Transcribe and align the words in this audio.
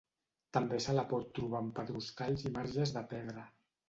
També 0.57 0.77
se 0.85 0.95
la 0.99 1.03
pot 1.11 1.27
trobar 1.39 1.61
en 1.63 1.67
pedruscalls 1.79 2.47
i 2.47 2.53
marges 2.57 2.95
de 2.97 3.05
pedra. 3.13 3.45